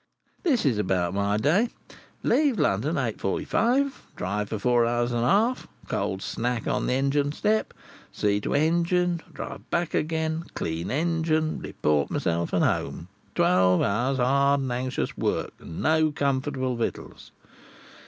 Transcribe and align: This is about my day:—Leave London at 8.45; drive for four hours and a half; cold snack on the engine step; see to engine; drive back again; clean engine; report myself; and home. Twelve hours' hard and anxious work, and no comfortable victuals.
This 0.41 0.65
is 0.65 0.79
about 0.79 1.13
my 1.13 1.37
day:—Leave 1.37 2.57
London 2.57 2.97
at 2.97 3.17
8.45; 3.17 3.91
drive 4.15 4.49
for 4.49 4.57
four 4.57 4.83
hours 4.83 5.11
and 5.11 5.23
a 5.23 5.27
half; 5.29 5.67
cold 5.89 6.23
snack 6.23 6.65
on 6.65 6.87
the 6.87 6.93
engine 6.93 7.31
step; 7.31 7.71
see 8.11 8.41
to 8.41 8.55
engine; 8.55 9.21
drive 9.31 9.69
back 9.69 9.93
again; 9.93 10.45
clean 10.55 10.89
engine; 10.89 11.59
report 11.59 12.09
myself; 12.09 12.51
and 12.51 12.65
home. 12.65 13.09
Twelve 13.35 13.83
hours' 13.83 14.17
hard 14.17 14.61
and 14.61 14.71
anxious 14.71 15.15
work, 15.19 15.51
and 15.59 15.83
no 15.83 16.11
comfortable 16.11 16.75
victuals. 16.75 17.31